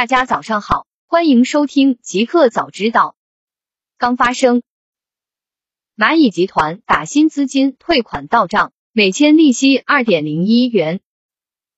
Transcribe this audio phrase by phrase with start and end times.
[0.00, 3.16] 大家早上好，欢迎收听极客早知道。
[3.98, 4.62] 刚发生，
[5.94, 11.00] 蚂蚁集团打新资金退款到账，每千利息二点零一元。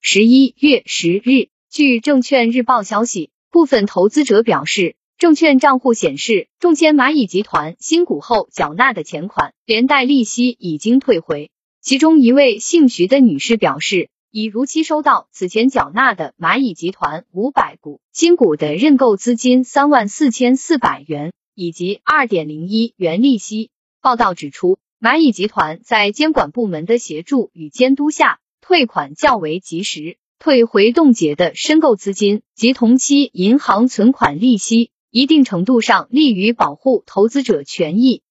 [0.00, 11.50] 十一月十日，据证券日报消息，部分投资者表示，证券账户显示中签蚂蚁集团新股后缴纳的钱款，连带利息已经退回。
[11.80, 14.10] 其中一位姓徐的女士表示。
[14.34, 23.68] 已如期收到此前缴纳的蚂蚁集团五百股新股的认购资金三万四千四百元以及二点零一元利息。
[24.00, 38.22] 报道指出，蚂蚁集团在监管部门的协助与监督下，退款较为及时，退回冻结的申购资金及同期银行存款利息，一定程度上利于保护投资者权益。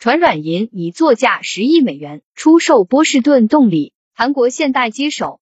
[0.00, 3.92] 传软银拟作价十亿美元出售波士顿动力。
[4.14, 5.40] 韩国现代接手。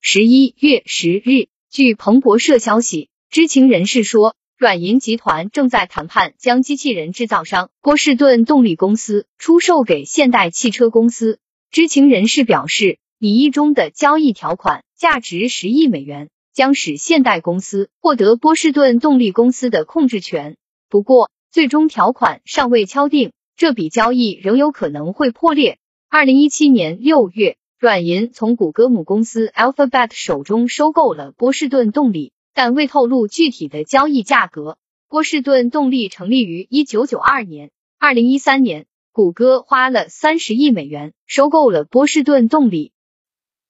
[0.00, 11.38] 十一月十日，据彭博社消息，知情人士说，软银集团正在谈判将机器人制造商波士顿动力公司出售给现代汽车公司。
[11.70, 20.56] 知情人士表示，拟议中的交易条款价值十亿美元，将使现代公司获得波士顿动力公司的控制权。
[20.90, 25.78] 不过，最终条款尚未敲定，这笔交易仍有可能会破裂。
[26.10, 27.56] 二零一七年六月。
[27.84, 34.78] 软银从谷歌母公司 Alphabet 手中收购了波士顿动力，但未透露具体的交易价格。
[35.06, 42.92] 波士顿动力成立于一九九二年，二零一三年，谷歌花了三十亿美元收购了波士顿动力。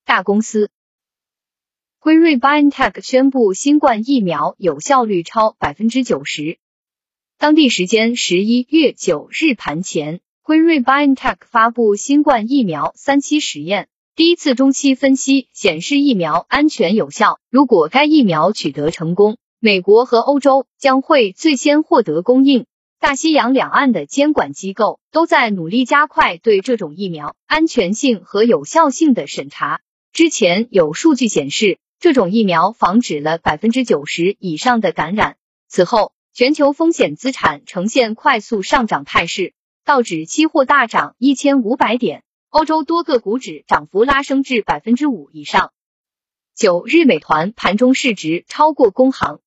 [0.04, 0.70] 大公司
[1.98, 6.58] 辉瑞 BioNTech 宣布新冠疫苗有效率超百分之九十。
[7.36, 13.88] 当地时间十一月九日盘前，辉瑞 BioNTech 发布新冠疫苗三期实验。
[14.16, 17.40] 第一次中期分析显示疫苗安全有效。
[17.50, 22.66] 如果该疫苗取得成功，美国和欧洲将会最先获得供应。
[23.00, 29.80] 大西洋两岸的监管机构都在努力加快对这种疫苗安全性和有效性的审查。
[30.12, 35.38] 之前有数据显示，这种疫苗防止了百分之九十以上的感染。
[35.66, 42.22] 此后，全球风险资产呈现快速上涨态势，道指期货大涨一千五百点。
[42.54, 45.72] 欧洲多个股指涨幅拉升至百分之五以上。
[46.54, 49.40] 九日，美团盘中市值超过工行。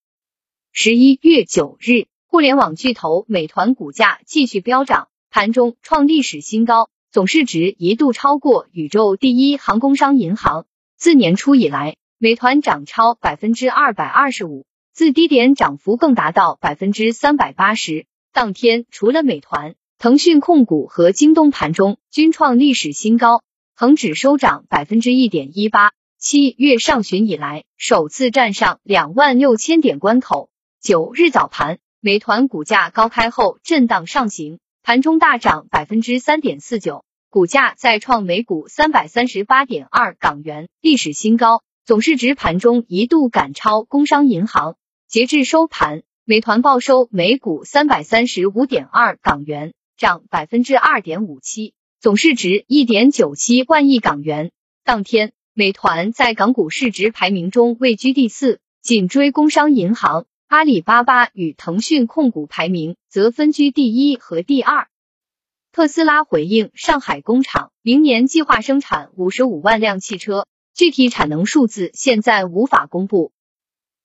[0.73, 10.65] 十一月九日，互联网巨头美团股价继续飙涨，盘中创历史新高，总市值一度超过宇宙第一航工商银行。
[10.97, 18.05] 自年初以来，美团涨超百分之二百二十五，自低点涨幅更达到百分之三百八十。
[18.33, 19.75] 当天，除了美团。
[19.99, 23.41] 腾讯控股和京东盘中均创历史新高，
[23.75, 30.51] 恒指收涨百分之一点一八，七月上旬以来首次站上两万六千点关口。
[30.79, 44.75] 九日早盘，美团股价高开后震荡上行，盘中大涨百分之三点四九，股价再创每股三百三十八点二港元历史新高，总市值盘中一度赶超工商银行。
[45.07, 49.73] 截至收盘，美团报收每股三百三十五点二港元。
[49.97, 54.51] 涨百分之二点五七，总市值一点九七万亿港元。
[54.83, 64.87] 当天，美团在港股市值排名中位居第四，紧追工商银行、阿里巴巴与腾讯控股排名则分居第一和第二。
[65.71, 73.31] 特斯拉回应上海工厂明年计划生产五十五万辆汽车，具体产能数字现在无法公布。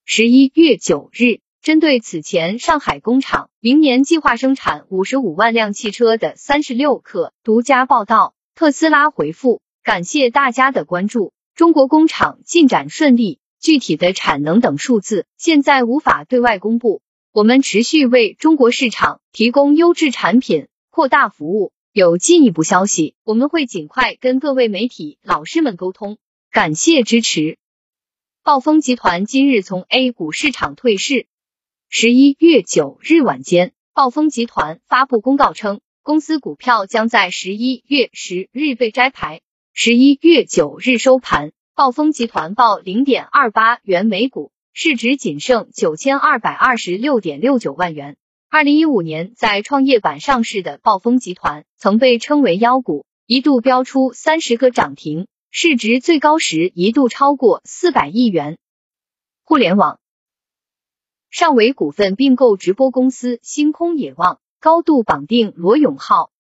[0.07, 1.42] 十一月九日。
[1.63, 17.01] 针对此前上海工厂明年计划生产五十五万辆汽车的三十六氪独家报道，特斯拉回复感谢大家的关注，中国工厂进展顺利，具体的产能等数字现在无法对外公布。
[17.33, 26.19] 我们持续为中国市场提供优质产品，扩大服务，有进一步消息我们会尽快跟各位媒体老师们沟通，
[26.51, 27.57] 感谢支持。
[28.43, 31.29] 暴风集团今日从 A 股市场退市。
[31.95, 39.43] 十一月九日晚间，暴风集团发布公告称，公司股票将在十一月十日被摘牌。
[39.75, 48.17] 十一月九日收盘，暴风集团报零点二八元每股，市值仅剩九千二百二十六点六九万元。
[48.49, 58.57] 二零一五年在创业板上市的暴风集团，曾被称为妖股，一度飙出三十个涨停，市值最高时一度超过四百亿元。
[59.45, 59.99] 互联网。
[61.33, 66.31] 上维股份并购直播公司星空野望，高度绑定罗永浩。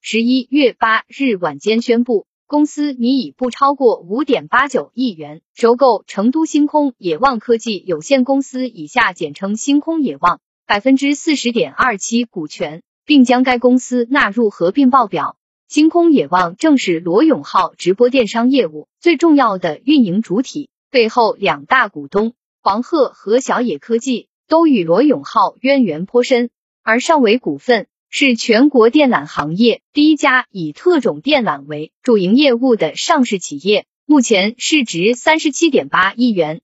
[0.00, 15.36] 十一月八日晚间宣布，公司拟以不超过五点八九亿元收购成都星空野望科技有限公司（以下简称星空野望）百分之四十点二七股权，并将该公司纳入合并报表。
[15.68, 22.32] 星空野望正是罗永浩直播电商业务最重要的运营主体，背后两大股东
[22.64, 26.48] 黄鹤和小野科技都与罗永浩渊源颇深，
[26.82, 27.88] 而尚伟股份。
[28.08, 36.62] 是全国电缆行业第一家以特种电缆为主营业务的上市企业，目前市值三十七点八亿元。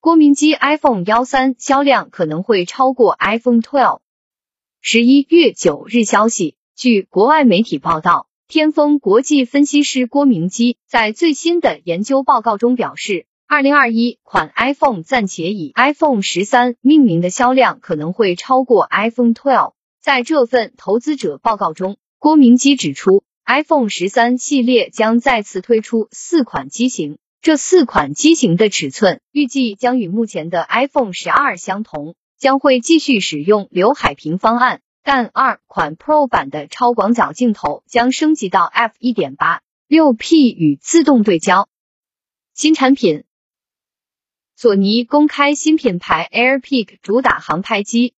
[0.00, 4.00] 郭明基 iPhone 幺三销量可能会超过 iPhone twelve。
[4.80, 19.72] 十一月九日消息，据国外媒体报道，天风国际分析师郭明基在最新的研究报告中表示，二零二一款 iPhone 暂且以 iPhone 十三命名的销量可能会超过 iPhone twelve。
[20.00, 41.66] 在这份投资者报告中，郭明基指出，iPhone 十三系列将再次推出四款机型，这四款机型的尺寸预计将与目前的 iPhone 十二相同，将会继续使用刘海屏方案，但二款 Pro 版的超广角镜头将升级到 f 一点八六 P 与自动对焦。
[42.52, 43.24] 新产品，
[44.60, 48.12] 索尼公开新品牌 AirPik 主打航拍机。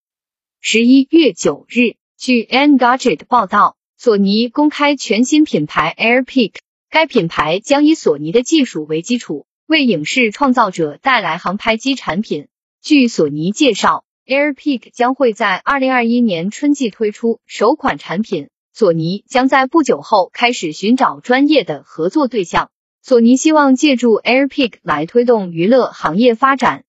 [0.59, 6.55] 十一月九日，据 Engadget 报道，索尼公开全新品牌 AirPik，
[6.89, 12.49] 该品牌将以索尼的技术为基础，为影视创造者带来航拍机产品。
[12.81, 22.69] 据索尼介绍，AirPik 将会在二零二一年春季推出首款产品，索尼将在不久后开始寻找专业的合作对象。
[23.05, 26.85] 索尼希望借助 AirPik 来推动娱乐行业发展。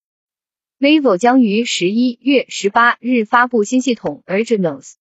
[0.79, 4.93] vivo 将于十一月十八日发布新系统 Originals。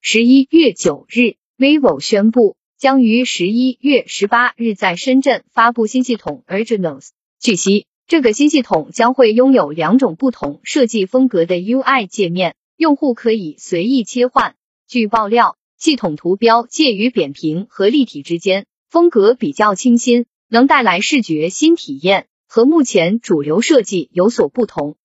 [0.00, 7.08] 十一月九日，vivo 宣布将于十一月十八日在深圳发布新系统 Originals。
[7.38, 14.54] 据悉，这个新系统将会拥有两种不同设计风格的 UI 界面，用户可以随意切换。
[14.88, 24.96] 据爆料，系统图标介于扁平和立体之间，风格比较清新，能带来视觉新体验，和目前主流设计有所不同。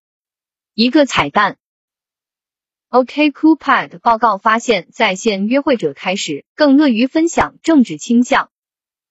[0.74, 1.58] 一个彩蛋
[2.90, 8.50] ，OKCupid 报告发现，在线约会者开始更乐于分享政治倾向。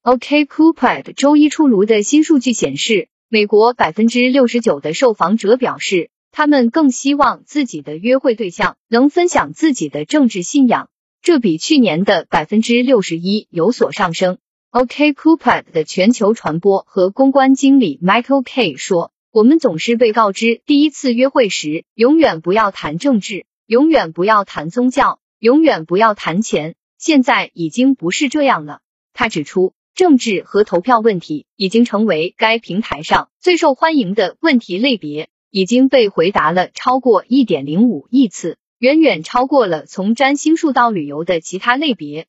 [0.03, 10.91] OKCupid 周一出炉的新数据显示，美国百分之六十九的受访者表示，他们更希望自己的约会对象能分享自己的政治信仰，
[11.23, 14.39] 这比去年的百分之六十一有所上升。
[14.75, 19.13] OKCupid 的全球传播和公关经理 Michael K 说。
[19.31, 26.75] 我们总是被告知，第一次约会时永远不要谈政治，永远不要谈宗教，永远不要谈钱。
[26.99, 28.81] 现在已经不是这样了。
[29.13, 42.27] 他指出，政治和投票问题已经成为该平台上最受欢迎的问题类别，已经被回答了超过一点零五亿次，远远超过了从占星术到旅游的其他类别。